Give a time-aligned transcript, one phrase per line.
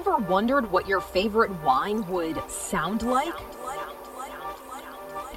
[0.00, 3.34] Ever wondered what your favorite wine would sound like?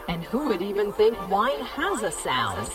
[0.07, 2.71] And who would even think wine has a sound?